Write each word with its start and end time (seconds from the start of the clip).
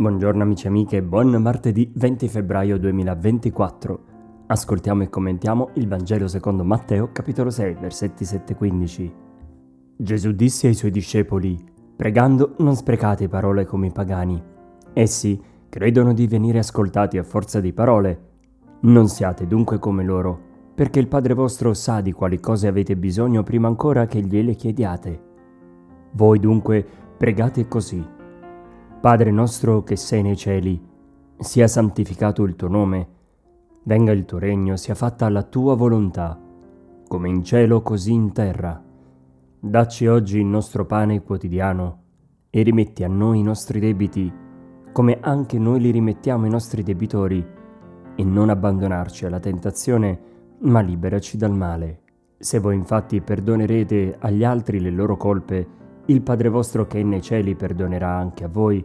Buongiorno 0.00 0.42
amici 0.42 0.64
e 0.64 0.68
amiche, 0.70 1.02
buon 1.02 1.28
martedì 1.42 1.92
20 1.94 2.26
febbraio 2.26 2.78
2024. 2.78 4.00
Ascoltiamo 4.46 5.02
e 5.02 5.10
commentiamo 5.10 5.72
il 5.74 5.88
Vangelo 5.88 6.26
secondo 6.26 6.64
Matteo, 6.64 7.10
capitolo 7.12 7.50
6, 7.50 7.74
versetti 7.74 8.24
7-15. 8.24 9.12
Gesù 9.98 10.32
disse 10.32 10.68
ai 10.68 10.72
suoi 10.72 10.90
discepoli, 10.90 11.62
pregando 11.94 12.54
non 12.60 12.76
sprecate 12.76 13.28
parole 13.28 13.66
come 13.66 13.88
i 13.88 13.92
pagani. 13.92 14.42
Essi 14.94 15.38
credono 15.68 16.14
di 16.14 16.26
venire 16.26 16.60
ascoltati 16.60 17.18
a 17.18 17.22
forza 17.22 17.60
di 17.60 17.74
parole. 17.74 18.20
Non 18.80 19.06
siate 19.06 19.46
dunque 19.46 19.78
come 19.78 20.02
loro, 20.02 20.40
perché 20.74 20.98
il 20.98 21.08
Padre 21.08 21.34
vostro 21.34 21.74
sa 21.74 22.00
di 22.00 22.12
quali 22.12 22.40
cose 22.40 22.66
avete 22.66 22.96
bisogno 22.96 23.42
prima 23.42 23.68
ancora 23.68 24.06
che 24.06 24.22
gliele 24.22 24.54
chiediate. 24.54 25.22
Voi 26.12 26.38
dunque 26.38 26.86
pregate 27.18 27.68
così. 27.68 28.18
Padre 29.00 29.30
nostro 29.30 29.82
che 29.82 29.96
sei 29.96 30.20
nei 30.20 30.36
cieli, 30.36 30.78
sia 31.38 31.66
santificato 31.66 32.42
il 32.42 32.54
tuo 32.54 32.68
nome, 32.68 33.08
venga 33.84 34.12
il 34.12 34.26
tuo 34.26 34.38
regno, 34.38 34.76
sia 34.76 34.94
fatta 34.94 35.26
la 35.30 35.42
tua 35.42 35.74
volontà, 35.74 36.38
come 37.08 37.30
in 37.30 37.42
cielo 37.42 37.80
così 37.80 38.12
in 38.12 38.32
terra. 38.32 38.78
Dacci 39.58 40.06
oggi 40.06 40.38
il 40.38 40.44
nostro 40.44 40.84
pane 40.84 41.22
quotidiano 41.22 42.02
e 42.50 42.60
rimetti 42.60 43.02
a 43.02 43.08
noi 43.08 43.38
i 43.38 43.42
nostri 43.42 43.80
debiti, 43.80 44.30
come 44.92 45.16
anche 45.22 45.58
noi 45.58 45.80
li 45.80 45.92
rimettiamo 45.92 46.44
ai 46.44 46.50
nostri 46.50 46.82
debitori, 46.82 47.42
e 48.14 48.22
non 48.22 48.50
abbandonarci 48.50 49.24
alla 49.24 49.40
tentazione, 49.40 50.20
ma 50.58 50.80
liberaci 50.80 51.38
dal 51.38 51.56
male. 51.56 52.02
Se 52.36 52.58
voi 52.58 52.74
infatti 52.74 53.22
perdonerete 53.22 54.16
agli 54.18 54.44
altri 54.44 54.78
le 54.78 54.90
loro 54.90 55.16
colpe, 55.16 55.78
il 56.06 56.22
Padre 56.22 56.48
vostro 56.48 56.86
che 56.86 57.00
è 57.00 57.02
nei 57.02 57.22
cieli 57.22 57.54
perdonerà 57.54 58.08
anche 58.08 58.44
a 58.44 58.48
voi, 58.48 58.84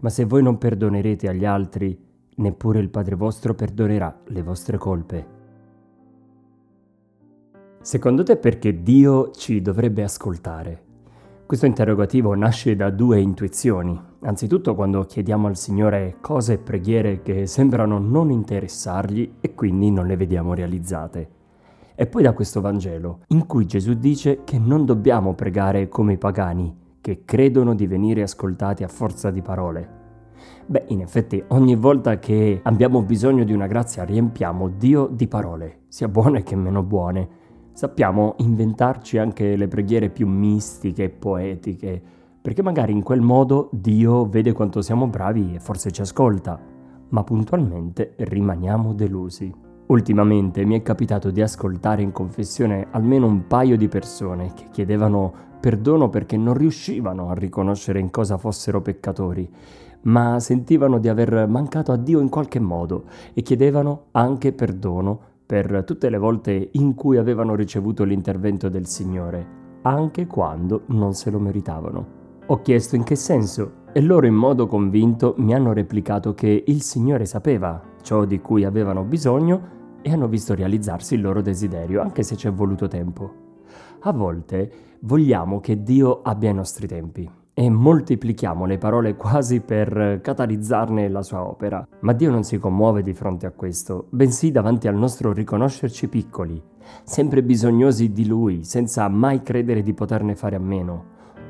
ma 0.00 0.08
se 0.08 0.24
voi 0.24 0.42
non 0.42 0.58
perdonerete 0.58 1.28
agli 1.28 1.44
altri, 1.44 1.98
neppure 2.36 2.80
il 2.80 2.90
Padre 2.90 3.14
vostro 3.14 3.54
perdonerà 3.54 4.20
le 4.26 4.42
vostre 4.42 4.78
colpe. 4.78 5.38
Secondo 7.80 8.22
te 8.22 8.36
perché 8.36 8.82
Dio 8.82 9.30
ci 9.30 9.62
dovrebbe 9.62 10.02
ascoltare? 10.02 10.88
Questo 11.46 11.66
interrogativo 11.66 12.34
nasce 12.34 12.76
da 12.76 12.90
due 12.90 13.20
intuizioni. 13.20 13.98
Anzitutto 14.20 14.74
quando 14.74 15.04
chiediamo 15.04 15.48
al 15.48 15.56
Signore 15.56 16.18
cose 16.20 16.52
e 16.52 16.58
preghiere 16.58 17.22
che 17.22 17.46
sembrano 17.46 17.98
non 17.98 18.30
interessargli 18.30 19.36
e 19.40 19.54
quindi 19.54 19.90
non 19.90 20.06
le 20.06 20.16
vediamo 20.16 20.54
realizzate. 20.54 21.39
E 22.00 22.06
poi 22.06 22.22
da 22.22 22.32
questo 22.32 22.62
Vangelo, 22.62 23.24
in 23.26 23.44
cui 23.44 23.66
Gesù 23.66 23.92
dice 23.92 24.40
che 24.44 24.58
non 24.58 24.86
dobbiamo 24.86 25.34
pregare 25.34 25.90
come 25.90 26.14
i 26.14 26.16
pagani, 26.16 26.74
che 26.98 27.26
credono 27.26 27.74
di 27.74 27.86
venire 27.86 28.22
ascoltati 28.22 28.82
a 28.82 28.88
forza 28.88 29.30
di 29.30 29.42
parole. 29.42 29.88
Beh, 30.64 30.84
in 30.86 31.02
effetti, 31.02 31.44
ogni 31.48 31.76
volta 31.76 32.18
che 32.18 32.60
abbiamo 32.62 33.02
bisogno 33.02 33.44
di 33.44 33.52
una 33.52 33.66
grazia 33.66 34.04
riempiamo 34.04 34.68
Dio 34.68 35.08
di 35.08 35.28
parole, 35.28 35.80
sia 35.88 36.08
buone 36.08 36.42
che 36.42 36.56
meno 36.56 36.82
buone. 36.82 37.28
Sappiamo 37.72 38.36
inventarci 38.38 39.18
anche 39.18 39.54
le 39.54 39.68
preghiere 39.68 40.08
più 40.08 40.26
mistiche 40.26 41.04
e 41.04 41.10
poetiche, 41.10 42.02
perché 42.40 42.62
magari 42.62 42.92
in 42.92 43.02
quel 43.02 43.20
modo 43.20 43.68
Dio 43.72 44.24
vede 44.24 44.52
quanto 44.52 44.80
siamo 44.80 45.06
bravi 45.06 45.56
e 45.56 45.60
forse 45.60 45.90
ci 45.90 46.00
ascolta, 46.00 46.58
ma 47.10 47.22
puntualmente 47.24 48.14
rimaniamo 48.16 48.94
delusi. 48.94 49.68
Ultimamente 49.90 50.64
mi 50.64 50.78
è 50.78 50.82
capitato 50.82 51.32
di 51.32 51.42
ascoltare 51.42 52.00
in 52.00 52.12
confessione 52.12 52.86
almeno 52.92 53.26
un 53.26 53.48
paio 53.48 53.76
di 53.76 53.88
persone 53.88 54.52
che 54.54 54.66
chiedevano 54.70 55.32
perdono 55.58 56.08
perché 56.08 56.36
non 56.36 56.54
riuscivano 56.54 57.28
a 57.28 57.34
riconoscere 57.34 57.98
in 57.98 58.08
cosa 58.08 58.38
fossero 58.38 58.80
peccatori, 58.82 59.50
ma 60.02 60.38
sentivano 60.38 61.00
di 61.00 61.08
aver 61.08 61.48
mancato 61.48 61.90
a 61.90 61.96
Dio 61.96 62.20
in 62.20 62.28
qualche 62.28 62.60
modo 62.60 63.06
e 63.34 63.42
chiedevano 63.42 64.04
anche 64.12 64.52
perdono 64.52 65.20
per 65.44 65.82
tutte 65.84 66.08
le 66.08 66.18
volte 66.18 66.68
in 66.74 66.94
cui 66.94 67.16
avevano 67.16 67.56
ricevuto 67.56 68.04
l'intervento 68.04 68.68
del 68.68 68.86
Signore, 68.86 69.44
anche 69.82 70.28
quando 70.28 70.82
non 70.86 71.14
se 71.14 71.32
lo 71.32 71.40
meritavano. 71.40 72.18
Ho 72.46 72.62
chiesto 72.62 72.94
in 72.94 73.02
che 73.02 73.16
senso 73.16 73.78
e 73.92 74.00
loro 74.00 74.26
in 74.26 74.34
modo 74.34 74.68
convinto 74.68 75.34
mi 75.38 75.52
hanno 75.52 75.72
replicato 75.72 76.32
che 76.32 76.62
il 76.64 76.80
Signore 76.80 77.24
sapeva 77.24 77.82
ciò 78.02 78.24
di 78.24 78.40
cui 78.40 78.64
avevano 78.64 79.02
bisogno 79.02 79.78
e 80.02 80.12
hanno 80.12 80.28
visto 80.28 80.54
realizzarsi 80.54 81.14
il 81.14 81.20
loro 81.20 81.42
desiderio, 81.42 82.00
anche 82.00 82.22
se 82.22 82.36
ci 82.36 82.46
è 82.46 82.52
voluto 82.52 82.88
tempo. 82.88 83.48
A 84.00 84.12
volte 84.12 84.72
vogliamo 85.00 85.60
che 85.60 85.82
Dio 85.82 86.22
abbia 86.22 86.50
i 86.50 86.54
nostri 86.54 86.86
tempi 86.86 87.30
e 87.52 87.68
moltiplichiamo 87.68 88.64
le 88.64 88.78
parole 88.78 89.16
quasi 89.16 89.60
per 89.60 90.20
catalizzarne 90.22 91.08
la 91.08 91.22
sua 91.22 91.46
opera. 91.46 91.86
Ma 92.00 92.12
Dio 92.14 92.30
non 92.30 92.42
si 92.42 92.58
commuove 92.58 93.02
di 93.02 93.12
fronte 93.12 93.44
a 93.44 93.50
questo, 93.50 94.06
bensì 94.10 94.50
davanti 94.50 94.88
al 94.88 94.96
nostro 94.96 95.32
riconoscerci 95.32 96.08
piccoli, 96.08 96.62
sempre 97.02 97.42
bisognosi 97.42 98.12
di 98.12 98.26
Lui, 98.26 98.64
senza 98.64 99.06
mai 99.08 99.42
credere 99.42 99.82
di 99.82 99.92
poterne 99.92 100.34
fare 100.36 100.56
a 100.56 100.60
meno, 100.60 101.04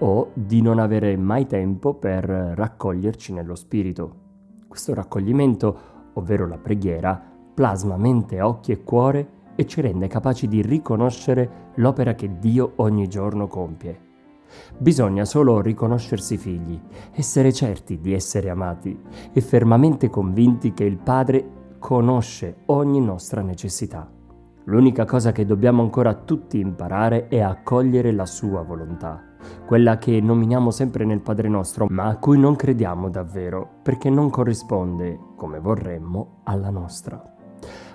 o 0.00 0.30
di 0.34 0.60
non 0.60 0.78
avere 0.78 1.16
mai 1.16 1.46
tempo 1.46 1.94
per 1.94 2.24
raccoglierci 2.24 3.32
nello 3.32 3.54
Spirito. 3.54 4.22
Questo 4.68 4.92
raccoglimento, 4.92 5.78
ovvero 6.14 6.46
la 6.46 6.58
preghiera, 6.58 7.33
plasma 7.54 7.96
mente, 7.96 8.40
occhi 8.40 8.72
e 8.72 8.82
cuore 8.82 9.28
e 9.54 9.66
ci 9.66 9.80
rende 9.80 10.08
capaci 10.08 10.48
di 10.48 10.60
riconoscere 10.60 11.70
l'opera 11.76 12.14
che 12.14 12.38
Dio 12.38 12.72
ogni 12.76 13.06
giorno 13.08 13.46
compie. 13.46 14.00
Bisogna 14.76 15.24
solo 15.24 15.60
riconoscersi 15.60 16.36
figli, 16.36 16.80
essere 17.12 17.52
certi 17.52 18.00
di 18.00 18.12
essere 18.12 18.50
amati 18.50 18.98
e 19.32 19.40
fermamente 19.40 20.10
convinti 20.10 20.72
che 20.72 20.84
il 20.84 20.98
Padre 20.98 21.76
conosce 21.78 22.56
ogni 22.66 23.00
nostra 23.00 23.42
necessità. 23.42 24.08
L'unica 24.66 25.04
cosa 25.04 25.32
che 25.32 25.44
dobbiamo 25.44 25.82
ancora 25.82 26.14
tutti 26.14 26.58
imparare 26.58 27.28
è 27.28 27.40
accogliere 27.40 28.12
la 28.12 28.24
sua 28.24 28.62
volontà, 28.62 29.22
quella 29.66 29.98
che 29.98 30.20
nominiamo 30.20 30.70
sempre 30.70 31.04
nel 31.04 31.20
Padre 31.20 31.48
nostro, 31.48 31.86
ma 31.90 32.06
a 32.06 32.16
cui 32.16 32.38
non 32.38 32.56
crediamo 32.56 33.10
davvero, 33.10 33.68
perché 33.82 34.08
non 34.08 34.30
corrisponde, 34.30 35.18
come 35.36 35.58
vorremmo, 35.58 36.40
alla 36.44 36.70
nostra. 36.70 37.33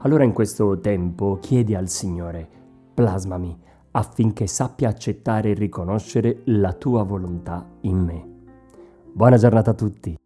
Allora 0.00 0.24
in 0.24 0.32
questo 0.32 0.78
tempo 0.80 1.38
chiedi 1.40 1.74
al 1.74 1.88
Signore, 1.88 2.48
plasmami 2.94 3.58
affinché 3.92 4.46
sappia 4.46 4.88
accettare 4.88 5.50
e 5.50 5.54
riconoscere 5.54 6.42
la 6.46 6.72
tua 6.72 7.02
volontà 7.02 7.66
in 7.82 7.98
me. 7.98 8.28
Buona 9.12 9.36
giornata 9.36 9.70
a 9.70 9.74
tutti! 9.74 10.16